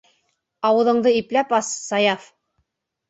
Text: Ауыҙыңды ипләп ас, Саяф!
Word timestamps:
Ауыҙыңды 0.69 1.13
ипләп 1.19 1.53
ас, 1.61 1.71
Саяф! 1.93 2.27